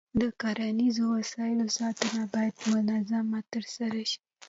د 0.19 0.21
کرنیزو 0.41 1.05
وسایلو 1.17 1.67
ساتنه 1.79 2.21
باید 2.33 2.55
منظم 2.71 3.27
ترسره 3.53 4.01
شي. 4.11 4.19